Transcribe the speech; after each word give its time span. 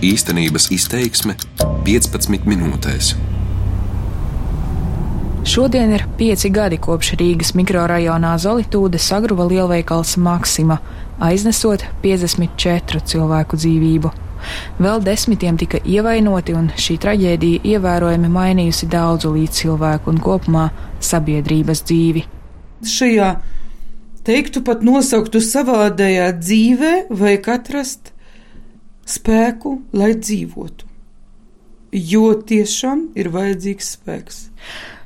Īstenības 0.00 0.70
izteiksme 0.72 1.34
15 1.84 2.46
minūtēs. 2.48 3.10
Šodien 5.44 5.90
ir 5.92 6.06
pieci 6.16 6.48
gadi 6.48 6.78
kopš 6.80 7.10
Rīgas 7.20 7.50
mikrorajonā 7.52 8.30
Zolitūde 8.40 8.96
sagruva 8.96 9.44
lielveikals 9.50 10.14
Maksima, 10.16 10.78
aiznesot 11.20 11.84
54 12.00 13.02
cilvēku 13.12 13.58
dzīvību. 13.60 14.12
Vēl 14.80 15.02
desmitiem 15.04 15.58
tika 15.60 15.82
ievainoti, 15.84 16.54
un 16.56 16.70
šī 16.80 16.96
traģēdija 17.02 17.60
ievērojami 17.74 18.30
mainījusi 18.32 18.88
daudzu 18.88 19.34
līdzcilvēku 19.34 20.14
un 20.14 20.22
kopumā 20.24 20.62
sabiedrības 21.10 21.84
dzīvi. 21.90 22.22
Šajā 22.88 23.28
teiktu 24.24 24.64
pat 24.64 24.80
nosauktu 24.80 25.44
savādējā 25.44 26.30
dzīvē, 26.40 26.94
vajag 27.12 27.52
atrast 27.58 28.14
spēku, 29.10 29.76
lai 29.92 30.14
dzīvotu. 30.18 30.86
Jo 31.90 32.32
tiešām 32.46 33.10
ir 33.18 33.30
vajadzīgs 33.34 33.94
spēks. 33.96 34.42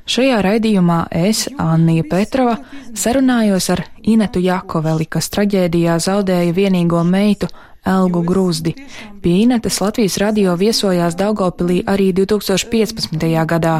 Šajā 0.05 0.37
raidījumā 0.45 0.99
es, 1.17 1.47
Annija 1.57 2.05
Petrova, 2.05 2.59
sarunājos 2.93 3.71
ar 3.73 3.81
Inetu 4.05 4.37
Jakoveli, 4.43 5.07
kas 5.09 5.31
traģēdijā 5.33 5.95
zaudēja 6.05 6.53
vienīgo 6.53 7.01
meitu 7.01 7.49
Elgu 7.85 8.21
Grūzdi. 8.25 8.75
Pie 9.21 9.33
Inetes 9.43 9.79
Latvijas 9.81 10.19
radio 10.21 10.53
viesojās 10.57 11.17
Daugopilī 11.17 11.79
arī 11.89 12.11
2015. 12.17 13.25
gadā. 13.49 13.79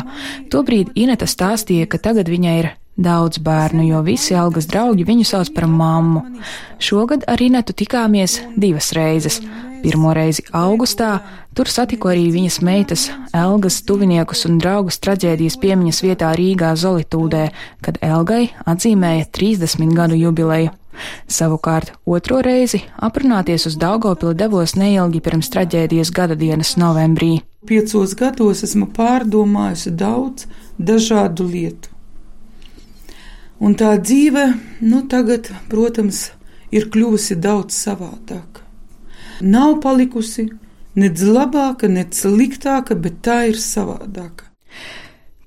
Tobrīd 0.50 0.96
Ineta 0.98 1.30
stāstīja, 1.30 1.86
ka 1.90 2.02
tagad 2.02 2.30
viņai 2.34 2.58
ir 2.64 2.72
daudz 2.98 3.40
bērnu, 3.44 3.84
jo 3.90 4.02
visi 4.06 4.34
Elgas 4.34 4.68
draugi 4.72 5.06
viņu 5.08 5.26
sauc 5.28 5.52
par 5.56 5.68
mammu. 5.68 6.24
Šogad 6.80 7.26
ar 7.28 7.42
Inetu 7.42 7.76
tikāmies 7.76 8.40
divas 8.56 8.92
reizes. 8.96 9.42
Pirmo 9.86 10.14
reizi 10.18 10.42
augustā 10.56 11.20
tur 11.54 11.70
satiku 11.70 12.10
arī 12.10 12.30
viņas 12.34 12.62
meitas 12.66 13.04
Elgas 13.36 13.82
tuviniekus 13.86 14.46
un 14.50 14.58
draugus 14.58 14.98
traģēdijas 15.04 15.60
piemiņas 15.62 16.02
vietā 16.02 16.32
Rīgā 16.34 16.72
Zolitūdē, 16.80 17.44
kad 17.86 18.00
Elgai 18.02 18.48
atzīmēja 18.66 19.30
30 19.38 19.94
gadu 19.94 20.18
jubileju. 20.18 20.74
Savukārt 21.28 21.92
otro 22.08 22.40
reizi 22.42 22.80
aprunāties 23.04 23.68
uz 23.70 23.76
Daugopili 23.78 24.34
devos 24.40 24.78
neilgi 24.80 25.22
pirms 25.22 25.52
traģēdijas 25.54 26.14
gada 26.16 26.40
dienas 26.40 26.78
novembrī. 26.82 27.42
Piecos 27.68 28.14
gados 28.18 28.64
esmu 28.66 28.88
pārdomājusi 28.96 29.92
daudz 29.98 30.48
dažādu 30.80 31.50
lietu. 31.50 31.95
Un 33.64 33.76
tā 33.80 33.96
dzīve, 34.02 34.50
nu 34.84 35.06
tagad, 35.08 35.52
protams, 35.72 36.30
ir 36.76 36.90
kļuvusi 36.92 37.40
daudz 37.40 37.78
savādāka 37.78 38.66
nav 39.40 39.80
palikusi 39.82 40.48
nec 40.96 41.20
labāka, 41.22 41.88
nec 41.92 42.16
sliktāka, 42.16 42.96
bet 42.96 43.20
tā 43.26 43.46
ir 43.52 43.60
savādāka. 43.60 44.48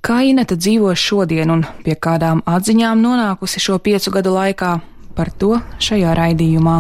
Kā 0.05 0.21
Ineta 0.25 0.57
dzīvo 0.57 0.93
šodien 0.97 1.51
un 1.53 1.65
pie 1.85 1.97
kādām 1.97 2.43
atziņām 2.47 3.01
nonākusi 3.03 3.61
šo 3.61 3.79
piecu 3.83 4.13
gadu 4.15 4.33
laikā, 4.37 4.79
par 5.17 5.33
to 5.41 5.59
šajā 5.83 6.15
raidījumā. 6.17 6.77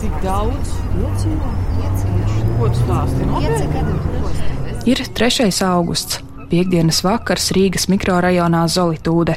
Cik 0.00 0.14
daudz? 0.24 0.72
Ko 2.58 2.70
tu 2.70 2.80
stāsti? 2.80 3.28
Ir 4.88 5.00
3. 5.18 5.50
augusts, 5.66 6.20
piekdienas 6.50 7.02
vakars 7.04 7.50
Rīgas 7.56 7.88
mikrorajonā 7.92 8.64
Zolitūde. 8.70 9.36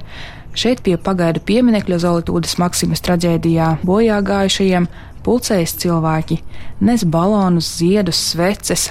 Šeit 0.58 0.80
pie 0.82 0.96
pagaidu 0.98 1.38
pieminekļa 1.46 2.00
Zolitūdas 2.02 2.56
Maksimas 2.58 3.04
traģēdijā 3.06 3.76
bojā 3.86 4.16
gājušajiem 4.26 4.88
pulcējas 5.22 5.76
cilvēki, 5.84 6.40
nes 6.82 7.04
balonus, 7.06 7.70
ziedus, 7.78 8.18
sveces. 8.32 8.88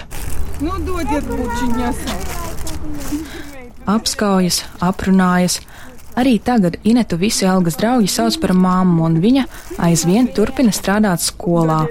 Nu, 0.62 0.76
dodiet 0.86 1.26
bučiņas! 1.26 2.04
Apskaujas, 3.96 4.60
aprunājas. 4.78 5.58
Arī 6.16 6.38
tagad 6.38 6.78
Inetu 6.86 7.18
visi 7.18 7.48
algas 7.50 7.74
draugi 7.82 8.08
sauc 8.14 8.38
par 8.40 8.54
māmu, 8.54 9.02
un 9.10 9.18
viņa 9.20 9.48
aizvien 9.90 10.30
turpina 10.38 10.70
strādāt 10.70 11.20
skolā. 11.26 11.82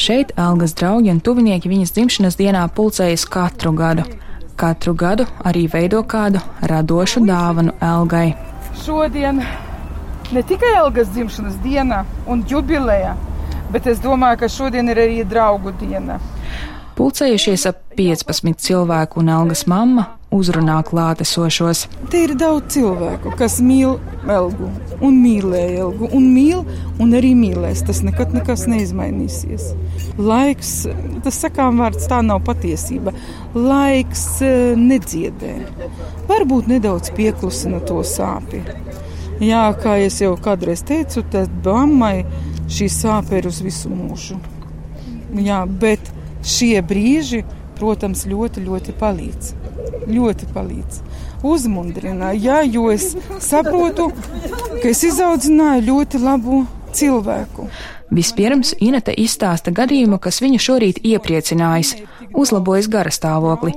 Šeit 0.00 0.32
algas 0.40 0.72
draugi 0.80 1.12
un 1.12 1.20
tuvinieki 1.20 1.68
viņas 1.68 1.92
dzimšanas 1.92 2.40
dienā 2.40 2.64
pulcējas 2.72 3.28
katru 3.28 3.76
gadu. 3.76 4.08
Katru 4.56 4.96
gadu 4.96 5.28
arī 5.44 5.68
veido 5.68 6.00
kādu 6.08 6.40
radošu 6.72 7.28
dāvanu 7.28 7.76
Elgai. 7.84 8.30
Šodien 8.84 9.42
ne 10.32 10.42
tikai 10.42 10.70
Elgas 10.78 11.10
dzimšanas 11.12 11.58
diena 11.62 12.04
un 12.26 12.44
jubileja, 12.48 13.16
bet 13.72 13.86
es 13.86 14.00
domāju, 14.00 14.38
ka 14.40 14.48
šodien 14.48 14.88
ir 14.88 15.00
arī 15.02 15.24
draugu 15.28 15.72
diena. 15.80 16.16
Pulcējušies 16.96 17.66
ap 17.68 17.82
15 17.98 18.56
cilvēku 18.64 19.20
un 19.20 19.28
algas 19.32 19.66
mamma 19.68 20.06
uzrunā 20.34 20.78
klātesošos. 20.86 21.86
Te 22.10 22.24
ir 22.26 22.34
daudz 22.38 22.76
cilvēku, 22.76 23.32
kas 23.38 23.58
mīl 23.64 23.96
Elgu 24.30 24.68
un 25.02 25.16
mīlēja 25.22 25.84
Elgu 25.84 26.10
un 26.16 26.28
mīl 26.34 26.62
un 27.02 27.14
arī 27.18 27.32
mīlēs. 27.38 27.82
Tas 27.88 28.02
nekad 28.06 28.34
nekas 28.36 28.66
neizmainīsies. 28.70 29.70
Laiks, 30.20 30.74
tas 31.24 31.40
sakām 31.42 31.82
vārds, 31.82 32.06
tā 32.10 32.20
nav 32.26 32.44
patiesība. 32.46 33.14
Laiks 33.56 34.26
eh, 34.46 34.78
nedziedē. 34.78 35.56
Varbūt 36.30 36.70
nedaudz 36.70 37.10
pieklusina 37.16 37.82
to 37.86 38.00
sāpi. 38.06 38.62
Jā, 39.40 39.64
kā 39.80 39.96
jau 40.04 40.34
kādreiz 40.36 40.84
teicu, 40.86 41.24
tad 41.32 41.52
mammai 41.64 42.26
šī 42.70 42.90
sāpe 42.92 43.40
ir 43.40 43.48
uz 43.48 43.62
visu 43.64 43.88
mūžu. 43.88 44.36
Jā, 45.40 45.62
bet 45.64 46.10
šie 46.44 46.76
brīži, 46.84 47.40
protams, 47.78 48.26
ļoti, 48.28 48.66
ļoti 48.66 48.94
palīdz. 49.00 49.54
Ļoti 50.10 50.50
palīdz. 50.54 51.00
Uzmundrina, 51.46 52.34
jā, 52.36 52.60
jo 52.68 52.90
es 52.92 53.14
saprotu, 53.40 54.10
ka 54.82 54.90
es 54.90 55.00
izaudzināju 55.08 55.86
ļoti 55.86 56.20
labu 56.20 56.64
cilvēku. 56.96 57.68
Vispirms 58.10 58.74
Inete 58.82 59.14
izstāsta 59.14 59.70
gadījumu, 59.70 60.18
kas 60.18 60.40
viņu 60.42 60.58
šorīt 60.58 60.98
iepriecinājis, 61.06 61.94
uzlabojis 62.34 62.88
garastāvokli. 62.90 63.72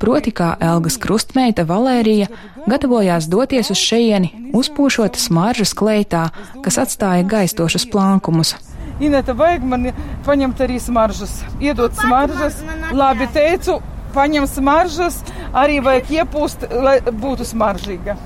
Proti, 0.00 0.32
kā 0.32 0.54
Elgas 0.60 0.96
krustmeita 1.00 1.66
Valērija 1.68 2.30
gatavojās 2.64 3.28
doties 3.28 3.70
uz 3.74 3.80
šejieni, 3.80 4.32
uzpūšot 4.56 5.20
smaržas 5.20 5.74
kleitā, 5.76 6.30
kas 6.64 6.80
atstāja 6.80 7.26
gaistošus 7.28 7.84
plankumus. 7.92 8.56
Ineta, 9.04 9.34
vajag 9.36 9.64
man 9.68 9.90
paņemt 10.24 10.60
arī 10.64 10.78
smaržas, 10.80 11.42
iedot 11.60 11.92
smaržas. 11.98 12.60
Labi, 12.94 13.26
teicu, 13.34 13.80
paņem 14.14 14.46
smaržas, 14.48 15.20
arī 15.52 15.80
vajag 15.84 16.12
iepūst, 16.20 16.68
lai 16.84 16.98
būtu 17.04 17.46
smaržīga. 17.48 18.16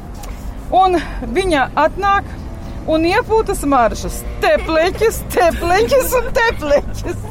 Un 0.75 0.99
viņa 1.35 1.71
atnāk 1.81 2.29
un 2.89 3.05
iepūta 3.09 3.57
smaržas. 3.57 4.21
Tepleķis, 4.45 5.23
tepleķis 5.33 6.15
un 6.19 6.29
tepleķis. 6.37 7.25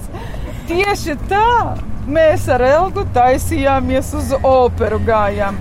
Tieši 0.67 1.15
tā 1.29 1.77
mēs 2.07 2.47
ar 2.51 2.63
Elgu 2.65 3.05
taisījāmies 3.15 4.13
uz 4.17 4.33
operu 4.41 4.99
gājām. 5.07 5.57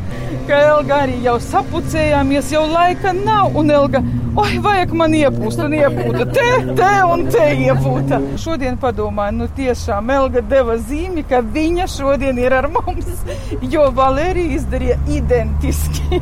Ka 0.48 0.58
Elga 0.72 1.02
arī 1.04 1.20
jau 1.24 1.36
sapucējāmies, 1.42 2.52
jau 2.54 2.64
laika 2.70 3.12
nav, 3.16 3.56
un 3.58 3.70
Elga, 3.70 4.02
oi, 4.36 4.58
vajag 4.62 4.92
man 4.96 5.14
iepūst, 5.16 5.60
un 5.64 5.74
iepūta 5.76 6.26
te, 6.34 6.46
te 6.76 6.90
un 7.08 7.24
te 7.32 7.46
iepūta. 7.66 8.20
Šodien 8.40 8.76
padomāju, 8.80 9.36
nu 9.40 9.48
tiešām 9.56 10.12
Elga 10.16 10.42
deva 10.50 10.76
zīmi, 10.88 11.24
ka 11.28 11.40
viņa 11.40 11.88
šodien 11.90 12.40
ir 12.42 12.56
ar 12.56 12.68
mums, 12.72 13.24
jo 13.62 13.88
Valērija 13.96 14.58
izdarīja 14.58 14.98
identiski. 15.18 16.20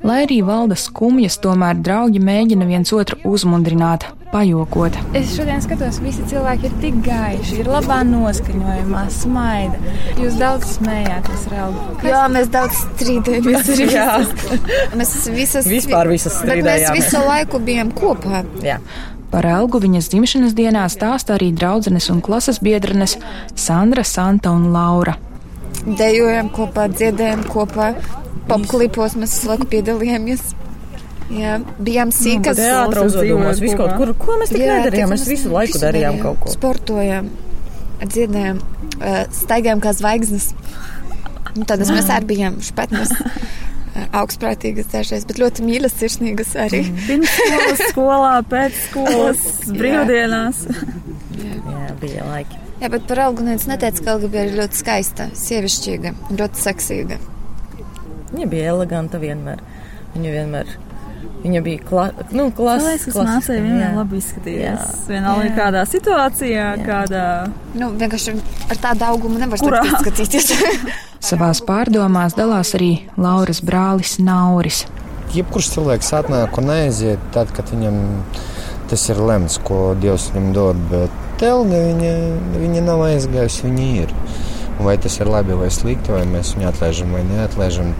Lai 0.00 0.22
arī 0.24 0.38
valda 0.40 0.78
skumjas, 0.80 1.34
tomēr 1.44 1.76
draugi 1.84 2.22
mēģina 2.24 2.64
viens 2.64 2.88
otru 2.96 3.18
uzmundrināt, 3.28 4.06
pajokot. 4.32 4.96
Es 5.18 5.34
šodien 5.36 5.60
skatos, 5.60 5.98
visi 6.00 6.24
cilvēki 6.30 6.70
ir 6.70 6.78
tik 6.80 6.96
gaiši, 7.04 7.58
ir 7.60 7.68
labā 7.68 7.98
noskaņojumā, 8.08 9.04
smaida. 9.12 9.76
Jūs 10.16 10.40
daudz 10.40 10.72
smējāties, 10.78 11.46
Rauga. 11.52 11.84
Jā, 12.08 12.24
mēs 12.32 12.48
daudz 12.54 12.80
strīdējamies. 12.86 13.72
mēs 15.02 15.14
visas, 15.36 15.68
Vispār 15.68 16.08
visas 16.08 16.40
strīdējāmies. 16.40 16.88
Mēs 16.96 17.10
visu 17.12 17.24
laiku 17.28 17.60
bijām 17.68 17.92
kopā. 17.92 18.46
Jā. 18.64 18.80
Par 19.30 19.46
Elgu 19.46 19.78
viņas 19.84 20.08
dzimšanas 20.10 20.56
dienā 20.56 20.88
stāsta 20.90 21.36
arī 21.36 21.52
draudzenes 21.52 22.08
un 22.10 22.24
klases 22.24 22.58
biedrenes 22.64 23.18
Sandra, 23.52 24.02
Santa 24.02 24.56
un 24.56 24.72
Laura. 24.72 25.20
Dejojam 25.86 26.50
kopā, 26.52 26.88
dziedējam 26.92 27.44
kopā, 27.48 27.92
popklipos 28.50 29.14
mēs 29.16 29.36
visu 29.38 29.48
laiku 29.52 29.68
piedalījāmies. 29.72 30.42
Jā, 31.30 31.60
bijām 31.78 32.10
sīkas. 32.10 32.58
Nu, 32.58 32.64
teātra 32.64 33.04
uzvedumos, 33.06 33.60
visu 33.62 33.78
kaut 33.78 33.94
kur. 34.00 34.10
Ko 34.18 34.36
mēs 34.40 34.50
tik 34.50 34.64
Jā, 34.64 34.80
nedarījām? 34.80 35.12
Mēs 35.14 35.26
visu 35.30 35.52
laiku 35.54 35.78
darījām 35.78 36.18
darījām. 36.18 36.22
kaut 36.24 36.40
ko. 36.42 36.54
Sportojām, 36.56 37.28
dziedājām, 38.02 38.58
staigājām 39.38 39.82
kā 39.84 39.94
zvaigznes. 39.94 40.50
Un 41.54 41.66
tādas 41.70 41.90
mēs 41.94 42.10
arī 42.12 42.28
bijām 42.34 42.58
špatnes. 42.62 43.14
Augstprātīgas 44.14 44.86
dažreiz, 44.92 45.24
bet 45.26 45.40
ļoti 45.42 45.64
mīļas, 45.66 45.96
sirsnīgas 45.98 46.52
arī. 46.62 46.84
Pirms 47.08 47.30
skolas, 47.34 47.80
skolā, 47.90 48.34
pēc 48.50 48.76
skolas, 48.88 49.46
brīvdienās. 49.80 50.62
Jā. 51.40 51.56
Jā, 51.58 51.94
bija 52.02 52.26
laiki. 52.28 52.60
Jā, 52.80 52.88
bet 52.88 53.04
par 53.08 53.20
Elgu 53.26 53.44
neviens 53.44 53.66
neteica, 53.68 54.04
ka 54.04 54.14
Elga 54.14 54.30
bija 54.32 54.46
ļoti 54.54 54.78
skaista, 54.80 55.26
sievišķīga, 55.36 56.14
ļoti 56.32 56.62
seksīga. 56.62 57.18
Viņa 58.30 58.46
bija 58.48 58.70
eleganta 58.72 59.20
vienmēr. 59.20 59.60
Viņa 60.14 60.32
vienmēr. 60.36 60.70
Viņa 61.40 61.60
bija 61.64 61.82
kla 61.88 62.06
nu, 62.36 62.46
klasiska. 62.56 63.12
Tas 63.14 63.26
mācīja 63.26 63.62
vienmēr 63.64 63.94
labi 63.96 64.18
izskatījās. 64.20 65.04
Vienalga 65.08 65.52
kādā 65.56 65.84
situācijā, 65.88 66.66
jā. 66.76 66.84
kādā. 66.84 67.24
Nu, 67.76 67.90
vienkārši 68.00 68.34
ar 68.72 68.80
tādu 68.80 69.06
augumu 69.08 69.40
nevar 69.40 69.60
skatīties. 69.60 70.52
Savās 71.30 71.62
pārdomās 71.64 72.36
dalās 72.36 72.74
arī 72.76 72.92
Lauras 73.20 73.60
brālis 73.64 74.18
Nauris. 74.24 74.84
Jebkurš 75.36 75.72
cilvēks 75.76 76.12
atnāk 76.16 76.56
un 76.60 76.72
aiziet 76.74 77.28
tad, 77.34 77.52
kad 77.56 77.68
viņam 77.72 78.00
tas 78.90 79.04
ir 79.12 79.20
lemts, 79.22 79.60
ko 79.64 79.92
Dievs 80.00 80.30
viņam 80.34 80.52
dod. 80.56 80.80
Bet 80.92 81.19
Telga 81.40 81.78
viņa, 81.80 82.08
viņa 82.60 82.80
nav 82.84 83.00
aizgājusi, 83.06 83.62
viņa 83.64 83.84
ir. 84.02 84.10
Vai 84.84 84.98
tas 85.00 85.14
ir 85.22 85.28
labi 85.32 85.56
vai 85.56 85.70
slikti, 85.72 86.12
vai 86.12 86.26
mēs 86.28 86.50
viņu 86.52 86.66
atlaižam 86.68 87.14
vai 87.16 87.22
neatlaižam, 87.24 87.94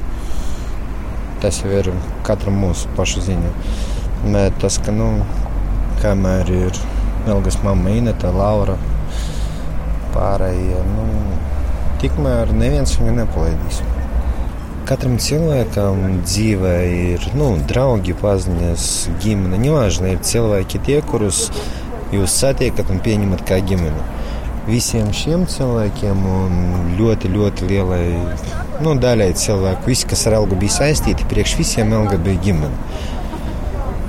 tas 1.41 1.63
jau 1.63 1.71
ir 1.73 1.89
katram 2.27 2.59
mūsu 2.61 2.93
pašu 2.99 3.25
ziņa. 3.25 3.55
Bet 4.27 4.61
tas, 4.61 4.77
ka, 4.85 4.93
nu, 4.93 5.09
kamēr 6.03 6.53
ir 6.53 6.83
Elgas 7.33 7.57
mamma 7.65 7.97
Ineta, 7.97 8.29
Laura, 8.37 8.77
pārējie, 10.13 10.85
nu, 10.93 11.09
tikmēr 12.05 12.53
neviens 12.53 12.93
viņu 13.01 13.17
nepalaidīs. 13.23 13.81
Katram 14.89 15.17
cilvēkam 15.23 16.21
dzīvē 16.27 16.77
ir 16.93 17.29
nu, 17.41 17.55
draugi, 17.73 18.13
paziņas, 18.21 18.87
ģimene. 19.25 19.65
Nevāžni 19.65 20.17
ir 20.17 20.25
cilvēki 20.29 20.85
tie, 20.85 21.01
kurus 21.09 21.47
jūs 22.15 22.37
satiekat 22.43 22.91
un 22.93 23.01
pieņemat 23.05 23.45
kā 23.49 23.61
ģimeni. 23.67 24.05
Visiem 24.71 25.09
šiem 25.17 25.47
cilvēkiem 25.51 26.27
un 26.31 26.59
ļoti, 26.99 27.31
ļoti 27.33 27.71
lielai 27.71 28.03
nu, 28.85 28.95
daļai 29.01 29.31
cilvēku, 29.39 29.89
visi, 29.91 30.07
kas 30.11 30.27
ar 30.29 30.39
Elgu 30.41 30.59
bija 30.61 30.77
saistīti, 30.81 31.27
priekš 31.31 31.57
visiem 31.61 31.95
Elga 31.97 32.19
bija 32.21 32.43
ģimene. 32.45 33.09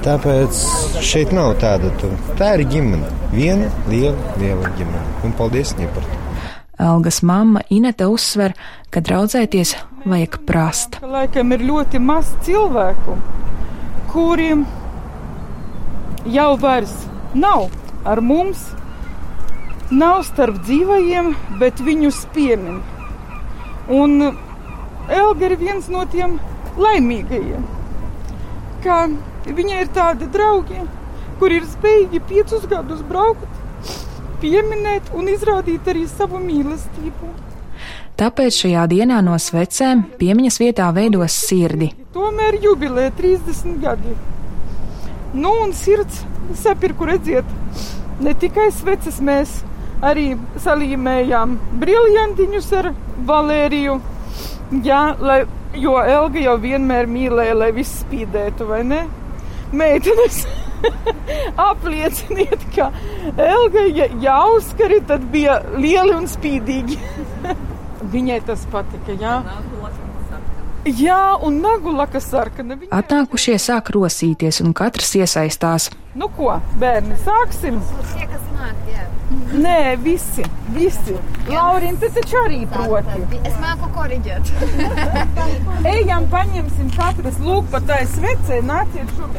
Tāpēc 0.02 0.60
šeit 1.06 1.34
nav 1.36 1.56
tāda, 1.62 1.92
tā 2.40 2.56
ir 2.58 2.66
ģimene. 2.72 3.10
Viena 3.36 3.70
liela, 3.90 4.18
liela 4.42 4.72
ģimene. 4.80 5.04
Un 5.28 5.36
paldies 5.38 5.76
viņai 5.78 5.90
par 5.94 6.08
to. 6.08 6.22
Elgas 6.82 7.22
mamma 7.22 7.62
Inete 7.70 8.08
uzsver, 8.10 8.56
ka 8.90 9.04
draudzēties 9.06 9.76
vajag 10.10 10.40
prast. 10.50 10.98
Laikam 11.06 11.54
ir 11.54 11.66
ļoti 11.68 12.02
maz 12.02 12.32
cilvēku, 12.48 13.20
kuriem 14.10 14.66
jau 16.26 16.50
vairs 16.62 16.96
nav 17.38 17.70
ar 18.06 18.22
mums 18.22 18.64
nav 19.92 20.24
starp 20.26 20.62
dzīvajiem, 20.64 21.34
bet 21.60 21.82
viņus 21.84 22.24
piemin. 22.36 22.80
Un 23.92 24.32
Elga 25.12 25.50
ir 25.50 25.58
viens 25.60 25.90
no 25.92 26.06
tiem 26.08 26.38
laimīgajiem, 26.80 27.64
ka 28.86 29.04
viņa 29.46 29.82
ir 29.84 29.92
tāda 29.96 30.30
draugi, 30.32 30.86
kur 31.42 31.52
ir 31.52 31.68
spējīgi 31.68 32.22
piecus 32.30 32.68
gadus 32.72 33.02
braukt, 33.08 33.50
pieminēt 34.42 35.12
un 35.18 35.30
izrādīt 35.30 35.90
arī 35.92 36.06
savu 36.10 36.40
mīlestību. 36.42 37.32
Tāpēc 38.22 38.58
šajā 38.64 38.84
dienā 38.92 39.18
no 39.26 39.38
svecēm 39.42 40.04
piemiņas 40.20 40.60
vietā 40.62 40.92
veidos 40.94 41.36
sirdi. 41.48 41.90
Tomēr 42.14 42.60
jubilē 42.62 43.10
30 43.18 43.80
gadi. 43.82 44.14
Nu, 45.34 45.54
un 45.64 45.72
sirds 45.74 46.22
sapirku 46.60 47.08
redziet, 47.08 47.48
ne 48.22 48.34
tikai 48.38 48.70
sveces 48.74 49.20
mēs 49.24 49.60
arī 50.06 50.32
salīmējām 50.62 51.58
briljantiņus 51.82 52.70
ar 52.80 52.92
Valēriju. 53.28 53.98
Jā, 54.86 55.02
lai, 55.22 55.42
jo 55.78 55.98
Elga 56.00 56.42
jau 56.42 56.56
vienmēr 56.62 57.10
mīlēja, 57.12 57.58
lai 57.58 57.72
viss 57.76 58.02
spīdētu, 58.06 58.68
vai 58.70 58.82
ne? 58.88 59.02
Meitenes 59.72 60.42
aplieciniet, 61.70 62.64
ka 62.76 62.90
Elga, 63.36 63.86
ja, 63.94 64.08
ja 64.24 64.38
auskari, 64.48 65.02
tad 65.08 65.28
bija 65.34 65.60
lieli 65.78 66.16
un 66.18 66.28
spīdīgi. 66.32 66.98
Viņai 68.16 68.42
tas 68.48 68.66
patika, 68.72 69.16
jā. 69.22 69.38
Jā, 70.82 71.38
un 71.46 71.60
nagu 71.62 71.92
laka 71.94 72.18
sarkana. 72.24 72.74
Viņa... 72.80 72.90
Atnākušie 72.98 73.58
sāk 73.62 73.92
rosīties, 73.94 74.64
un 74.66 74.74
katrs 74.74 75.14
iesaistās. 75.20 75.92
Nu 76.18 76.26
ko, 76.34 76.56
bērni, 76.82 77.14
sāksim? 77.22 77.78
Tie, 78.16 78.26
kas 78.26 78.48
nāk, 78.58 78.80
jā. 78.90 79.06
Nē, 79.62 79.96
visi, 80.02 80.44
visi. 80.74 81.16
Laurīna, 81.48 82.00
tu 82.02 82.10
taču 82.18 82.40
arī 82.42 82.64
proti. 82.72 83.22
Es 83.46 83.56
māku 83.62 83.92
koriģēt. 83.94 84.52
Ejam, 85.94 86.26
paņemsim 86.34 86.90
katras 86.98 87.38
lūk 87.46 87.70
pa 87.72 87.84
tai 87.86 88.02
svecē, 88.16 88.64
nāciet 88.66 89.14
šurp. 89.20 89.38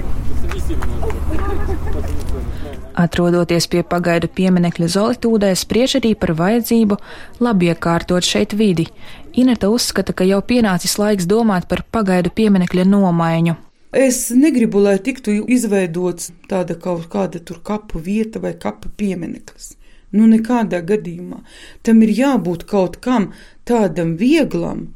Atrodoties 3.02 3.66
pie 3.72 3.80
pagaidu 3.88 4.28
pieminekļa 4.36 4.88
Zolitūdē, 4.94 5.50
spriež 5.56 5.96
arī 5.98 6.12
par 6.18 6.34
vajadzību 6.36 6.98
labi 7.40 7.70
iekārtot 7.72 8.26
šeit 8.26 8.52
vidi. 8.56 8.86
Ineta 9.32 9.70
uzskata, 9.72 10.12
ka 10.12 10.26
jau 10.28 10.42
pienācis 10.44 10.98
laiks 11.00 11.28
domāt 11.28 11.68
par 11.70 11.84
pagaidu 11.94 12.32
pieminekļa 12.36 12.84
nomaiņu. 12.88 13.54
Es 13.92 14.30
negribu, 14.32 14.80
lai 14.80 14.96
tiktu 15.04 15.34
izveidots 15.52 16.30
tāda 16.48 16.76
kaut 16.80 17.08
kāda 17.12 17.40
tur 17.44 17.58
kapu 17.64 18.00
vieta 18.00 18.40
vai 18.40 18.54
kapu 18.56 18.88
piemineklis. 18.96 19.74
Nu, 20.12 20.28
nekādā 20.28 20.82
gadījumā. 20.84 21.40
Tam 21.84 22.00
ir 22.04 22.12
jābūt 22.16 22.64
kaut 22.68 22.98
kam 23.04 23.30
tādam 23.68 24.14
vieglam, 24.20 24.90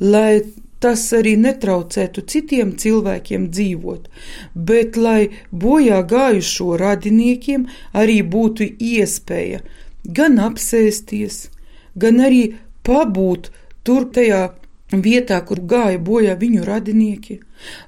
lai 0.00 0.44
tas 0.84 1.04
arī 1.16 1.34
netraucētu 1.40 2.24
citiem 2.28 2.74
cilvēkiem 2.80 3.48
dzīvot, 3.54 4.10
bet 4.54 4.98
lai 5.00 5.30
bojā 5.64 6.02
gājušo 6.10 6.76
radiniekiem 6.80 7.64
arī 8.02 8.18
būtu 8.36 8.68
iespēja 8.92 9.62
gan 10.04 10.36
apsēsties, 10.48 11.48
gan 11.96 12.20
arī 12.20 12.42
pabūt 12.84 13.48
tur 13.84 14.10
tajā 14.12 14.50
vietā, 14.92 15.40
kur 15.46 15.62
gāja 15.64 15.98
bojā 15.98 16.34
viņu 16.38 16.64
radinieki, 16.66 17.38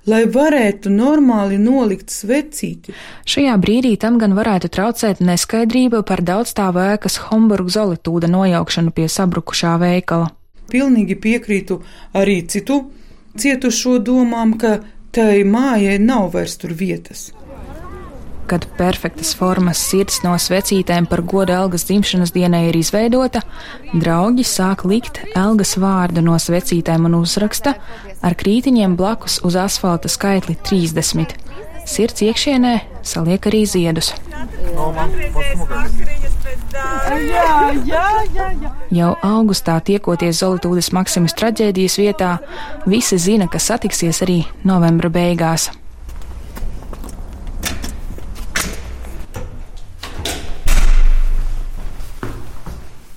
lai 0.08 0.25
varētu 0.25 0.90
normāli 0.90 1.58
nolikt 1.60 2.10
svecīti. 2.10 2.94
Šajā 3.28 3.58
brīdī 3.60 3.93
tam 4.00 4.19
gan 4.19 4.34
varētu 4.38 4.72
traucēt 4.72 5.20
neskaidrība 5.20 6.02
par 6.02 6.25
daudzstāvu 6.25 6.82
ēkas 6.94 7.20
Homburgu 7.28 7.70
zolitūda 7.76 8.31
nojaukšanu 8.32 8.96
pie 8.96 9.10
sabrukušā 9.12 9.76
veikala. 9.84 10.32
Pilnīgi 10.70 11.17
piekrītu 11.23 11.81
arī 12.17 12.41
citu 12.51 12.82
cietušo 13.39 13.99
domām, 14.03 14.56
ka 14.58 14.81
tai 15.15 15.44
mājai 15.49 15.99
nav 16.03 16.32
vairs 16.35 16.56
tur 16.61 16.75
vietas. 16.77 17.31
Kad 18.46 18.67
perfektas 18.79 19.32
formas 19.35 19.81
sirds 19.82 20.20
no 20.23 20.37
svecītēm 20.39 21.08
par 21.11 21.25
godu 21.27 21.55
Elgas 21.56 21.89
dzimšanas 21.89 22.31
dienai 22.35 22.69
ir 22.69 22.77
izveidota, 22.79 23.43
draugi 23.91 24.44
sāk 24.46 24.85
likt 24.87 25.19
Elgas 25.35 25.75
vārdu 25.82 26.23
no 26.23 26.37
svecītēm 26.39 27.08
un 27.08 27.19
uzraksta 27.19 27.75
ar 28.23 28.39
krītiņiem 28.39 28.94
blakus 28.99 29.41
uz 29.46 29.58
asfalta 29.58 30.11
skaitli 30.13 30.55
30. 30.69 31.35
Sirds 31.87 32.23
iekšienē 32.23 32.77
saliek 33.06 33.51
arī 33.51 33.65
ziedus. 33.67 34.13
Jā, 36.77 37.73
jā, 37.87 38.05
jā, 38.35 38.49
jā. 38.61 38.71
Jau 38.97 39.15
augustā 39.25 39.79
tiekoties 39.85 40.43
Zolītūdas 40.43 40.93
Maksimas 40.97 41.35
traģēdijas 41.39 41.99
vietā, 42.01 42.37
visi 42.87 43.19
zina, 43.21 43.49
ka 43.49 43.61
satiksies 43.63 44.23
arī 44.27 44.43
novembra 44.69 45.11
beigās. 45.13 45.71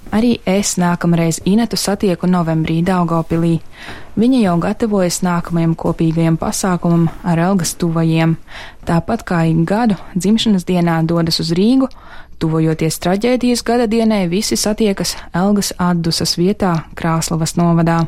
Arī 0.10 0.39
es 0.50 0.74
nākamreiz 0.82 1.38
Inetu 1.46 1.78
satieku 1.78 2.25
novembrī 2.25 2.80
Daugopilī. 2.82 3.60
Viņa 4.18 4.39
jau 4.42 4.56
gatavojas 4.63 5.20
nākamajam 5.22 5.75
kopīgajam 5.78 6.38
pasākumam 6.42 7.06
ar 7.22 7.42
Elgas 7.46 7.75
tuvajiem. 7.78 8.34
Tāpat 8.89 9.24
kā 9.30 9.44
ik 9.51 9.62
gadu 9.70 10.00
dzimšanas 10.16 10.66
dienā 10.66 10.98
dodas 11.06 11.38
uz 11.44 11.51
Rīgu, 11.54 11.92
tuvojoties 12.42 12.98
traģēdijas 13.06 13.62
gada 13.68 13.86
dienai, 13.86 14.25
visi 14.32 14.58
satiekas 14.58 15.13
Elgas 15.30 15.75
atdusas 15.78 16.39
vietā 16.42 16.74
Krāslavas 16.98 17.54
novadā. 17.60 18.01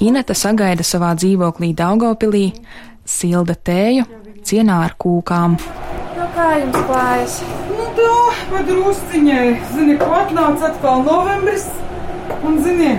Ineta 0.00 0.38
sagaida 0.38 0.86
savā 0.86 1.16
dzīvoklī 1.18 1.72
Daugopilī, 1.74 2.52
silda 3.04 3.58
tēju, 3.58 4.06
cienā 4.46 4.84
ar 4.86 4.94
kūkām. 4.94 5.58
Nu, 6.14 6.30
kā 6.36 6.50
jums 6.62 6.78
klājas? 6.86 7.40
Tā, 7.94 8.14
padrusciņai, 8.50 9.48
zini, 9.74 9.98
ko 10.00 10.08
atnāca 10.18 10.70
atkal 10.72 11.04
novembris, 11.06 11.68
un 12.46 12.58
zini, 12.64 12.94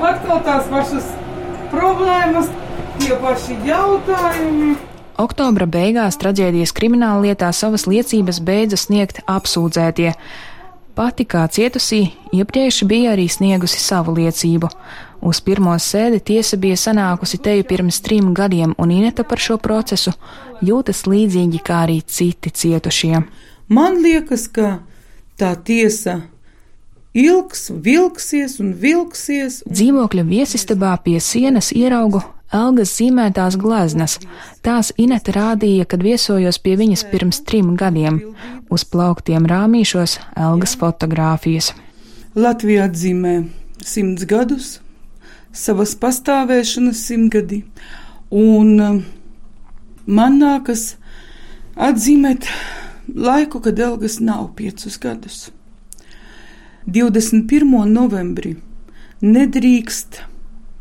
atkal 0.00 0.40
tās 0.46 0.70
pašas 0.72 1.10
problēmas, 1.72 2.48
tie 3.00 3.18
paši 3.20 3.58
jautājumi. 3.68 4.72
Oktobra 5.22 5.68
beigās 5.68 6.16
traģēdijas 6.20 6.72
krimināla 6.72 7.28
lietā 7.28 7.50
savas 7.52 7.84
liecības 7.86 8.40
beidza 8.42 8.78
sniegt 8.80 9.20
apsūdzētie. 9.28 10.14
Pati 10.96 11.24
kā 11.28 11.44
cietusī 11.52 12.06
iepriekš 12.32 12.82
bija 12.88 13.12
arī 13.14 13.28
sniegusi 13.30 13.80
savu 13.80 14.16
liecību. 14.16 14.72
Uz 15.22 15.38
pirmo 15.40 15.74
sēdi 15.78 16.18
tiesa 16.32 16.58
bija 16.58 16.76
sanākusi 16.80 17.38
teju 17.38 17.64
pirms 17.68 18.00
trim 18.02 18.32
gadiem, 18.34 18.74
un 18.78 18.90
Ineta 18.90 19.22
par 19.22 19.38
šo 19.38 19.54
procesu 19.62 20.10
jūtas 20.62 21.04
līdzīgi 21.06 21.62
kā 21.62 21.84
arī 21.84 22.00
citi 22.02 22.50
cietušie. 22.50 23.22
Man 23.70 24.00
liekas, 24.02 24.48
ka 24.50 24.80
tā 25.38 25.54
tiesa 25.62 26.18
ilgs, 27.14 27.68
vilksies 27.70 28.58
un 28.60 28.74
vilksies. 28.82 29.62
Un... 29.66 29.76
Dzīvokļa 29.78 30.26
viesistabā 30.26 30.96
pie 31.04 31.20
sienas 31.22 31.70
ieraugu 31.76 32.24
Elgas 32.52 32.90
zīmētās 32.98 33.56
gleznas. 33.56 34.18
Tās 34.60 34.90
Ineta 35.00 35.32
rādīja, 35.32 35.86
kad 35.88 36.02
viesojos 36.04 36.58
pie 36.60 36.74
viņas 36.76 37.06
pirms 37.08 37.40
trim 37.48 37.72
gadiem. 37.80 38.20
Uz 38.68 38.84
plauktiem 38.84 39.46
rāmīšos 39.48 40.18
Elgas 40.36 40.76
fotogrāfijas. 40.80 41.72
Latvija 42.36 42.90
atzīmē 42.90 43.38
simts 43.84 44.26
gadus, 44.28 44.80
savas 45.52 45.94
pastāvēšanas 46.00 47.00
simtgadi, 47.08 47.62
un 48.32 48.80
um, 48.80 49.00
man 50.06 50.38
nākas 50.40 50.94
atzīmēt 51.76 52.48
laiku, 53.14 53.60
kad 53.60 53.78
Elgas 53.78 54.18
nav 54.20 54.52
piecus 54.56 54.98
gadus. 55.00 55.50
21. 56.86 57.66
novembrī 57.92 58.56
nedrīkst 59.22 60.22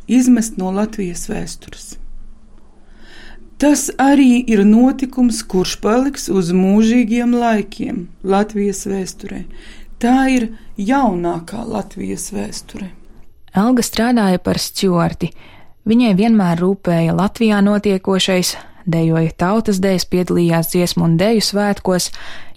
izmest 0.09 0.57
no 0.57 0.71
Latvijas 0.73 1.27
vēstures. 1.29 1.91
Tas 3.61 3.91
arī 4.01 4.39
ir 4.49 4.63
notikums, 4.65 5.43
kurš 5.45 5.75
paliks 5.83 6.25
uz 6.33 6.49
mūžīgiem 6.57 7.35
laikiem 7.37 8.07
Latvijas 8.25 8.87
vēsturē. 8.89 9.43
Tā 10.01 10.15
ir 10.33 10.47
jaunākā 10.81 11.61
Latvijas 11.69 12.31
vēsture. 12.33 12.89
Elga 13.51 13.83
strādāja 13.83 14.39
par 14.39 14.59
stjorti. 14.63 15.31
Viņai 15.87 16.11
vienmēr 16.15 16.59
rūpēja 16.61 17.11
Latvijā 17.17 17.57
notiekošais, 17.65 18.53
dejoja 18.87 19.31
tautas 19.37 19.81
dēļas, 19.83 20.05
piedalījās 20.07 20.69
dziesmu 20.71 21.03
un 21.07 21.17
deju 21.19 21.43
svētkos. 21.43 22.11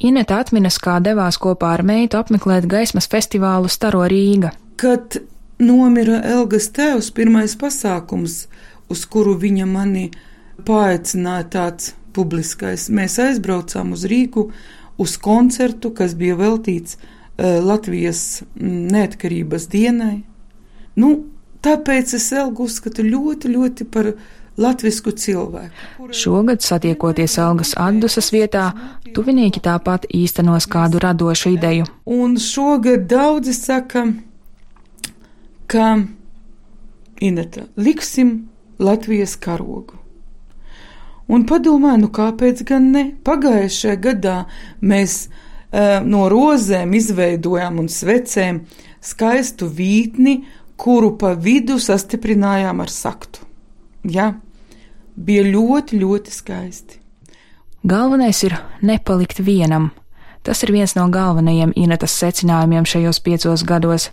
Ineta 0.06 0.38
atminas, 0.44 0.78
kā 0.78 1.00
devās 1.02 1.38
kopā 1.40 1.72
ar 1.78 1.82
meitu 1.86 2.20
apmeklēt 2.20 2.68
gaismas 2.70 3.08
festivālu 3.10 3.70
Staro 3.72 4.04
Rīga. 4.10 4.52
Kad 4.78 5.18
nomira 5.58 6.20
Elgas 6.34 6.68
tēvs, 6.76 7.10
pirmais 7.16 7.56
pasākums, 7.58 8.44
uz 8.92 9.04
kuru 9.10 9.34
viņa 9.40 9.66
mani 9.66 10.04
paaicināja 10.64 11.48
tāds 11.56 11.94
publiskais. 12.14 12.86
Mēs 12.94 13.18
aizbraucām 13.18 13.96
uz 13.96 14.06
Rīgu 14.06 14.46
uz 15.00 15.16
koncertu, 15.18 15.90
kas 15.90 16.14
bija 16.14 16.38
veltīts 16.38 17.00
uh, 17.00 17.58
Latvijas 17.64 18.44
mm, 18.54 18.86
neatkarības 18.94 19.68
dienai. 19.72 20.22
Nu, 21.00 21.14
tāpēc 21.64 22.14
es 22.18 22.30
Elgu 22.32 22.68
uzskatu 22.68 23.04
ļoti, 23.06 23.50
ļoti 23.54 23.86
par 23.90 24.12
latvisku 24.60 25.10
cilvēku. 25.10 26.10
Šogad, 26.14 26.62
satiekoties 26.62 27.38
Algas 27.42 27.74
atdusas 27.80 28.30
vietā, 28.34 28.68
tuvinieki 29.14 29.62
tāpat 29.64 30.06
īstenos 30.14 30.68
kādu 30.70 31.02
radošu 31.02 31.56
ideju. 31.56 31.88
Un 32.06 32.38
šogad 32.38 33.08
daudzi 33.10 33.54
saka, 33.56 34.06
ka 35.66 35.96
Ineta 37.20 37.68
liksim 37.76 38.48
Latvijas 38.78 39.36
karogu. 39.38 40.00
Un 41.30 41.46
padomāju, 41.48 42.02
nu 42.02 42.10
kāpēc 42.12 42.64
gan 42.68 42.90
ne? 42.92 43.04
Pagājušajā 43.24 43.94
gadā 44.02 44.34
mēs 44.84 45.28
uh, 45.28 46.02
no 46.04 46.26
rozēm 46.28 46.92
izveidojām 46.98 47.78
un 47.80 47.88
svecēm 47.88 48.64
skaistu 49.04 49.70
vītni, 49.70 50.42
kuru 50.76 51.14
pa 51.18 51.34
vidu 51.38 51.78
sastiprinājām 51.80 52.80
ar 52.84 52.92
saktu. 52.92 53.44
Ja? 54.04 54.32
Bija 55.14 55.44
ļoti, 55.46 55.98
ļoti 56.00 56.32
skaisti. 56.34 57.00
Galvenais 57.84 58.40
ir 58.46 58.56
nepalikt 58.82 59.42
vienam, 59.44 59.90
Tas 60.44 60.60
ir 60.62 60.74
viens 60.76 60.92
no 60.92 61.06
galvenajiem 61.08 61.70
Inetas 61.72 62.12
secinājumiem 62.20 62.84
šajos 62.84 63.20
piecos 63.24 63.62
gados. 63.64 64.10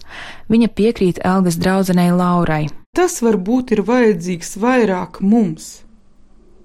Viņa 0.47 0.69
piekrīt 0.71 1.17
Elgas 1.27 1.57
draudzenei 1.59 2.07
Laurai. 2.15 2.69
Tas 2.95 3.17
varbūt 3.19 3.73
ir 3.75 3.81
vajadzīgs 3.83 4.55
vairāk 4.63 5.19
mums, 5.19 5.83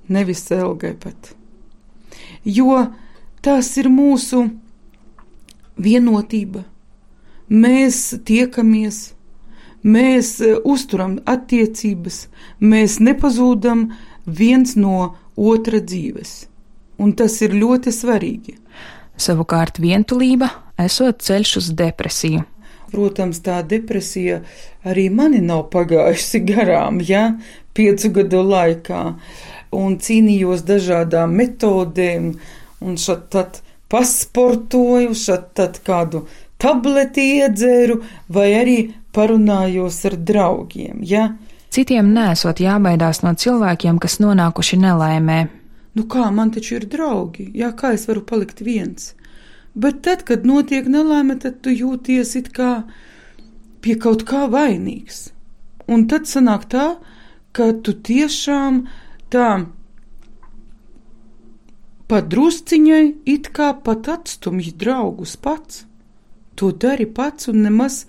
nevis 0.06 0.44
Elgai 0.54 0.92
pat. 0.94 1.32
Jo 2.46 2.84
tas 3.42 3.72
ir 3.82 3.90
mūsu 3.90 4.44
vienotība. 5.82 6.62
Mēs 7.50 7.98
tiekamies, 8.26 9.15
mēs 9.86 10.36
e, 10.42 10.56
uzturam 10.66 11.18
attiecības, 11.28 12.26
mēs 12.60 12.98
nepazūdam 13.00 13.88
viens 14.26 14.74
no 14.76 15.14
otra 15.36 15.80
dzīves. 15.80 16.46
Un 16.98 17.12
tas 17.16 17.38
ir 17.44 17.54
ļoti 17.54 17.92
svarīgi. 17.92 18.56
Savukārt 19.20 19.80
vientulība 19.80 20.50
esot 20.80 21.22
ceļš 21.24 21.56
uz 21.60 21.72
depresiju. 21.76 22.44
Protams, 22.92 23.40
tā 23.44 23.60
depresija 23.66 24.40
arī 24.86 25.08
mani 25.12 25.42
nav 25.44 25.66
pagājusi 25.72 26.40
garām, 26.46 27.00
ja, 27.04 27.34
piecu 27.76 28.12
gadu 28.20 28.42
laikā, 28.46 29.02
un 29.76 29.96
cīnījos 30.00 30.62
dažādām 30.68 31.34
metodēm, 31.36 32.30
un 32.80 33.00
šad 33.00 33.26
tad 33.34 33.60
pasportoju, 33.92 35.14
šad 35.18 35.50
tad 35.58 35.80
kādu 35.86 36.24
tableti 36.62 37.26
iedzēru, 37.40 38.00
vai 38.32 38.48
arī 38.60 38.78
parunājos 39.16 40.04
ar 40.08 40.18
draugiem, 40.30 41.00
ja. 41.02 41.30
Citiem 41.72 42.12
nesot 42.14 42.60
jābaidās 42.62 43.24
no 43.24 43.32
cilvēkiem, 43.36 43.98
kas 44.00 44.20
nonākuši 44.22 44.78
nelaimē, 44.84 45.40
Nu 45.96 46.04
kā, 46.12 46.26
man 46.28 46.50
taču 46.52 46.74
ir 46.76 46.84
draugi, 46.92 47.46
jā, 47.56 47.70
kā 47.72 47.94
es 47.96 48.04
varu 48.08 48.20
palikt 48.28 48.60
viens? 48.60 49.14
Bet 49.76 50.02
tad, 50.04 50.26
kad 50.28 50.44
notiek 50.44 50.88
nelaime, 50.92 51.38
tad 51.40 51.62
tu 51.64 51.72
jūties 51.72 52.34
it 52.36 52.50
kā 52.56 52.72
pie 53.80 53.96
kaut 54.00 54.26
kā 54.28 54.44
vainīgs. 54.52 55.30
Un 55.88 56.04
tad 56.10 56.28
sanāk 56.28 56.66
tā, 56.72 56.84
ka 57.56 57.70
tu 57.80 57.94
tiešām 58.08 58.82
tā 59.32 59.48
pat 62.12 62.28
drusciņai 62.34 63.02
it 63.32 63.48
kā 63.56 63.72
pat 63.88 64.12
atstumj 64.18 64.74
draugus 64.76 65.36
pats. 65.40 65.86
To 66.60 66.72
dari 66.72 67.08
pats 67.08 67.48
un 67.48 67.64
nemaz 67.64 68.02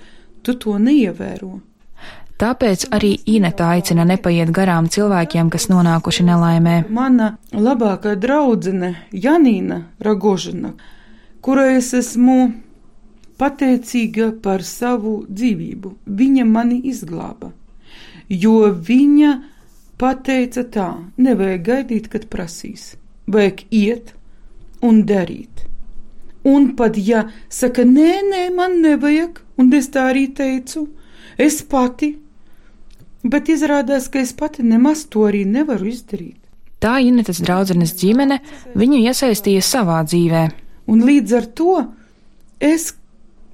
tu 0.48 0.56
to 0.64 0.78
neievēro. 0.80 1.58
Tāpēc 2.38 2.86
arī 2.94 3.16
Ineta 3.34 3.72
aicina 3.74 4.04
nepaiet 4.06 4.52
garām 4.54 4.86
cilvēkiem, 4.94 5.50
kas 5.50 5.66
nonākuši 5.72 6.26
nelaimē. 6.28 6.76
Mana 6.94 7.32
labākā 7.52 8.14
draudzene 8.22 8.94
Janīna 9.10 9.80
Ragožina, 10.06 10.76
kurai 11.42 11.80
es 11.80 11.90
esmu 11.98 12.38
pateicīga 13.42 14.30
par 14.44 14.62
savu 14.66 15.24
dzīvību, 15.30 15.96
viņa 16.20 16.46
mani 16.46 16.78
izglāba, 16.92 17.50
jo 18.30 18.70
viņa 18.70 19.34
pateica 19.98 20.62
tā, 20.78 20.92
nevajag 21.18 21.66
gaidīt, 21.72 22.12
kad 22.14 22.30
prasīs, 22.30 22.92
vajag 23.26 23.66
iet 23.74 24.14
un 24.86 25.02
darīt. 25.10 25.66
Un 26.46 26.76
pat 26.78 27.02
ja 27.02 27.26
saka, 27.50 27.82
nē, 27.82 28.12
nē, 28.30 28.44
man 28.56 28.78
nevajag, 28.86 29.42
un 29.58 29.74
es 29.74 29.92
tā 29.94 30.10
arī 30.12 30.28
teicu, 30.34 30.88
es 31.38 31.62
pati 31.62 32.14
bet 33.24 33.50
izrādās, 33.52 34.10
ka 34.12 34.22
es 34.22 34.34
pati 34.38 34.66
nemaz 34.66 35.06
to 35.12 35.28
arī 35.28 35.44
nevaru 35.48 35.90
izdarīt. 35.92 36.40
Tā 36.84 37.00
Inetes 37.02 37.42
draudzenes 37.42 37.96
ģimene 37.98 38.40
viņu 38.78 39.02
iesaistīja 39.10 39.64
savā 39.66 40.04
dzīvē. 40.06 40.44
Un 40.94 41.02
līdz 41.08 41.34
ar 41.40 41.48
to 41.58 41.74
es, 42.64 42.92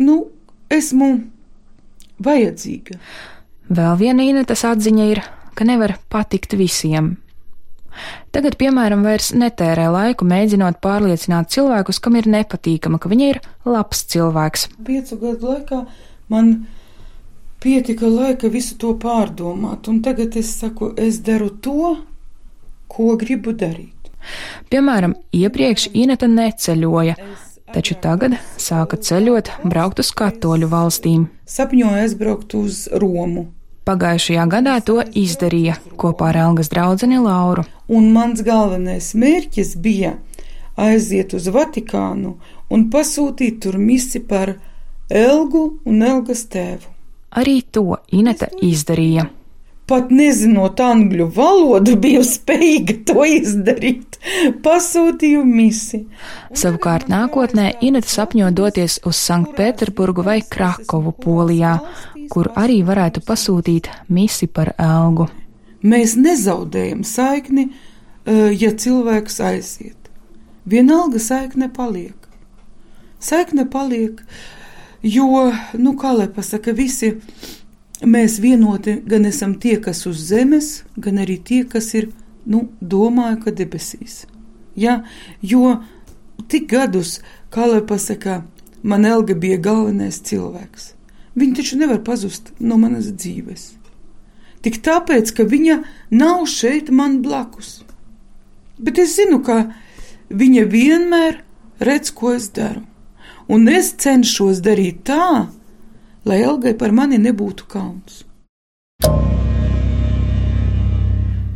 nu, 0.04 0.28
esmu 0.70 1.10
vajadzīga. 2.24 3.00
Vēl 3.74 3.96
viena 4.02 4.28
Inetes 4.28 4.66
atziņa 4.68 5.06
ir, 5.14 5.24
ka 5.56 5.66
nevar 5.68 5.96
patikt 6.12 6.58
visiem. 6.60 7.16
Tagad, 8.34 8.58
piemēram, 8.60 9.04
vairs 9.06 9.32
netērē 9.38 9.90
laiku 9.94 10.28
mēģinot 10.28 10.80
pārliecināt 10.84 11.52
cilvēkus, 11.54 12.02
kam 12.04 12.18
ir 12.20 12.30
nepatīkama, 12.34 13.00
ka 13.02 13.12
viņa 13.12 13.28
ir 13.34 13.42
labs 13.70 14.06
cilvēks. 14.14 14.70
Piecu 14.88 15.20
gadu 15.22 15.52
laikā 15.54 15.84
man 16.34 16.54
pietika 17.64 18.10
laika 18.10 18.50
visu 18.52 18.78
to 18.82 18.94
pārdomāt, 19.00 19.88
un 19.88 20.02
tagad 20.04 20.36
es 20.40 20.52
saku, 20.60 20.92
es 20.98 21.22
daru 21.24 21.50
to, 21.64 21.96
ko 22.92 23.16
gribu 23.20 23.54
darīt. 23.56 24.12
Piemēram, 24.72 25.16
iepriekš 25.36 25.90
Ineta 26.00 26.28
neceļoja, 26.32 27.16
taču 27.74 27.98
tagad 28.04 28.38
sāka 28.62 29.00
ceļot, 29.00 29.52
braukt 29.68 30.04
uz 30.04 30.12
katoļu 30.16 30.70
valstīm. 30.72 31.28
Sapņoju 31.50 32.04
aizbraukt 32.04 32.56
uz 32.60 32.86
Romu, 32.92 33.48
Pagājušajā 33.84 34.44
gadā 34.48 34.78
to 34.88 35.02
izdarīja 35.04 35.76
kopā 36.00 36.30
ar 36.32 36.40
Elgas 36.46 36.70
draudzeni 36.72 37.20
Lauru. 37.20 37.66
Un 37.92 38.14
mans 38.16 38.40
galvenais 38.46 39.10
mērķis 39.20 39.76
bija 39.84 40.14
aiziet 40.80 41.36
uz 41.36 41.50
Vatikānu 41.52 42.38
un 42.72 42.88
pasūtīt 42.94 43.60
tur 43.66 43.78
misi 43.78 44.24
par 44.24 44.56
Elgu 45.12 45.66
un 45.84 46.02
Elgas 46.02 46.48
tēvu. 46.48 46.90
Arī 47.36 47.60
to 47.76 47.98
Ineta 48.14 48.48
izdarīja. 48.62 49.28
Pat 49.84 50.14
nezinot 50.16 50.80
angļu 50.80 51.26
valodu, 51.36 51.98
biju 52.00 52.22
spējīga 52.24 52.94
to 53.10 53.26
izdarīt. 53.28 54.16
Pasūtīju 54.64 55.42
misi. 55.44 56.06
Savukārt 56.56 57.10
nākotnē 57.12 57.74
Ineta 57.84 58.08
sapņo 58.08 58.54
doties 58.56 59.02
uz 59.04 59.20
Sanktpēterburgu 59.20 60.24
vai 60.24 60.38
Krakovu, 60.56 61.12
Polijā, 61.26 61.74
kur 62.34 62.50
arī 62.58 62.82
varētu 62.86 63.22
pasūtīt 63.28 63.90
misi 64.10 64.48
par 64.50 64.74
algu. 64.82 65.28
Mēs 65.84 66.16
nezaudējam 66.18 67.04
saikni, 67.06 67.68
eh, 68.26 68.50
ja 68.58 68.72
cilvēks 68.72 69.40
aiziet. 69.44 70.10
Vienalga 70.66 71.20
saikne 71.20 71.70
paliek. 71.70 72.16
Saikne 73.20 73.66
paliek, 73.70 74.22
jo, 75.04 75.52
nu, 75.78 75.94
kā 75.94 76.18
lai 76.18 76.28
pasaka, 76.28 76.74
visi 76.74 77.14
mēs 78.02 78.40
vienoti 78.40 79.02
gan 79.06 79.26
esam 79.26 79.56
tie, 79.60 79.78
kas 79.78 80.06
uz 80.08 80.18
zemes, 80.18 80.84
gan 80.98 81.20
arī 81.24 81.38
tie, 81.44 81.64
kas 81.64 81.94
ir, 81.94 82.10
nu, 82.46 82.70
domāju, 82.82 83.44
ka 83.44 83.52
debesīs. 83.52 84.26
Ja? 84.76 85.04
Jo 85.42 85.84
tik 86.48 86.68
gadus, 86.72 87.20
kā 87.54 87.68
lai 87.70 87.84
pasaka, 87.86 88.44
man 88.84 89.06
Elga 89.06 89.36
bija 89.36 89.58
galvenais 89.58 90.20
cilvēks. 90.24 90.94
Viņa 91.34 91.58
taču 91.58 91.80
nevar 91.82 92.04
pazust 92.06 92.52
no 92.62 92.78
manas 92.78 93.10
dzīves. 93.10 93.72
Tik 94.64 94.80
tāpēc, 94.86 95.32
ka 95.36 95.44
viņa 95.50 95.80
nav 96.14 96.46
šeit 96.48 96.92
man 96.94 97.22
blakus. 97.26 97.82
Bet 98.78 99.02
es 99.02 99.16
zinu, 99.18 99.42
ka 99.44 99.74
viņa 100.30 100.68
vienmēr 100.70 101.42
redz, 101.84 102.14
ko 102.16 102.36
es 102.38 102.48
daru. 102.54 102.86
Un 103.52 103.68
es 103.68 103.92
cenšos 104.00 104.62
darīt 104.64 105.04
tā, 105.10 105.50
lai 106.24 106.40
Elgai 106.46 106.78
par 106.80 106.94
mani 106.96 107.20
nebūtu 107.20 107.68
kauns. 107.68 108.24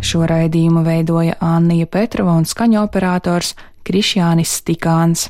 Šo 0.04 0.26
raidījumu 0.30 0.84
veidoja 0.86 1.40
Anna 1.44 1.86
Petrova 1.86 2.36
un 2.38 2.46
skaņa 2.46 2.84
operators 2.84 3.56
Krišjānis 3.88 4.60
Stikāns. 4.60 5.30